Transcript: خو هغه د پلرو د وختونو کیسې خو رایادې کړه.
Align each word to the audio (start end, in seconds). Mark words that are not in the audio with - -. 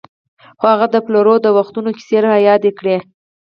خو 0.59 0.65
هغه 0.73 0.87
د 0.93 0.97
پلرو 1.05 1.35
د 1.41 1.47
وختونو 1.57 1.89
کیسې 1.97 2.17
خو 2.19 2.25
رایادې 2.27 2.71
کړه. 2.79 2.97